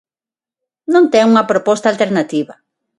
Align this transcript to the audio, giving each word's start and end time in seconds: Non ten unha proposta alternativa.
Non 0.93 1.05
ten 1.11 1.29
unha 1.31 1.47
proposta 1.51 1.87
alternativa. 1.89 2.53